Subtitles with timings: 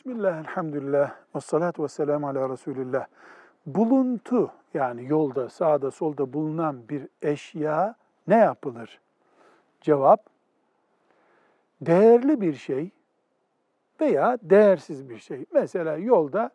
[0.00, 3.06] Bismillah, elhamdülillah, ve salatu ve selamu ala Resulillah.
[3.66, 7.94] Buluntu yani yolda, sağda, solda bulunan bir eşya
[8.28, 9.00] ne yapılır?
[9.80, 10.26] Cevap,
[11.80, 12.90] değerli bir şey
[14.00, 15.44] veya değersiz bir şey.
[15.52, 16.50] Mesela yolda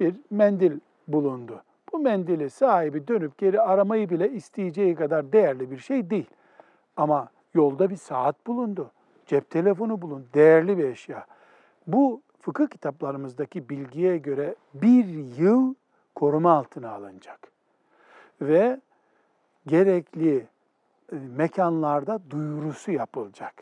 [0.00, 1.62] bir mendil bulundu.
[1.92, 6.30] Bu mendili sahibi dönüp geri aramayı bile isteyeceği kadar değerli bir şey değil.
[6.96, 8.90] Ama yolda bir saat bulundu,
[9.26, 11.26] cep telefonu bulundu, değerli bir eşya.
[11.86, 15.04] Bu fıkıh kitaplarımızdaki bilgiye göre bir
[15.38, 15.74] yıl
[16.14, 17.52] koruma altına alınacak.
[18.40, 18.80] Ve
[19.66, 20.46] gerekli
[21.12, 23.54] e, mekanlarda duyurusu yapılacak.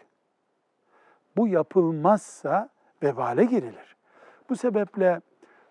[1.37, 2.69] Bu yapılmazsa
[3.03, 3.97] vebale girilir.
[4.49, 5.21] Bu sebeple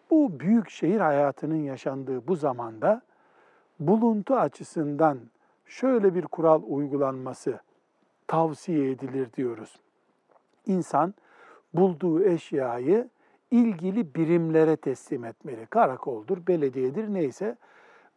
[0.10, 3.02] bu büyük şehir hayatının yaşandığı bu zamanda
[3.80, 5.20] buluntu açısından
[5.66, 7.60] şöyle bir kural uygulanması
[8.28, 9.80] tavsiye edilir diyoruz.
[10.66, 11.14] İnsan
[11.74, 13.10] bulduğu eşyayı
[13.52, 15.66] ilgili birimlere teslim etmeli.
[15.66, 17.58] Karakoldur, belediyedir neyse.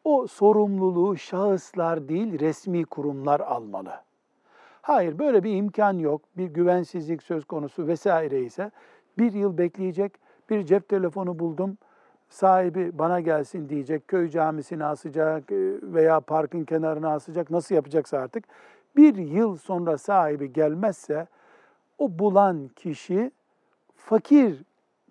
[0.05, 3.93] O sorumluluğu şahıslar değil resmi kurumlar almalı.
[4.83, 8.71] Hayır böyle bir imkan yok, bir güvensizlik söz konusu vesaire ise
[9.19, 10.13] bir yıl bekleyecek,
[10.51, 11.79] bir cep telefonu buldum,
[12.29, 15.45] sahibi bana gelsin diyecek, köy camisine asacak
[15.83, 18.45] veya parkın kenarına asacak, nasıl yapacaksa artık.
[18.97, 21.27] Bir yıl sonra sahibi gelmezse
[21.99, 23.31] o bulan kişi
[24.05, 24.65] fakir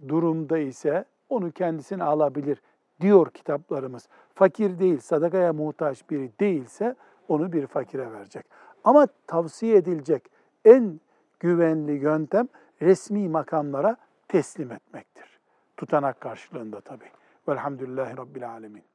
[0.08, 2.62] durumda ise onu kendisine alabilir
[3.02, 4.08] diyor kitaplarımız.
[4.34, 6.96] Fakir değil, sadakaya muhtaç biri değilse
[7.28, 8.46] onu bir fakire verecek.
[8.84, 10.32] Ama tavsiye edilecek
[10.66, 11.00] en
[11.40, 12.48] güvenli yöntem
[12.82, 15.40] resmi makamlara teslim etmektir.
[15.78, 17.10] Tutanak karşılığında tabii.
[17.48, 18.90] Velhamdülillahi Rabbil Alemin.